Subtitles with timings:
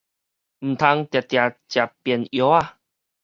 [0.03, 0.23] 毋通定定食便
[2.31, 2.69] 藥仔